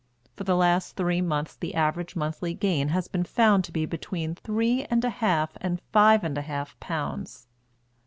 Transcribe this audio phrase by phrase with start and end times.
[0.35, 4.33] For the last three months the average monthly gain has been found to be between
[4.33, 7.45] three and a half and five and a half pounds.